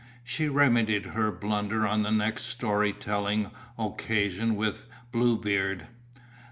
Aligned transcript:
She 0.23 0.49
remedied 0.49 1.05
her 1.13 1.31
blunder 1.31 1.85
on 1.85 2.01
the 2.01 2.09
next 2.09 2.45
storytelling 2.45 3.51
occasion 3.77 4.55
with 4.55 4.87
Blue 5.11 5.37
Beard. 5.37 5.85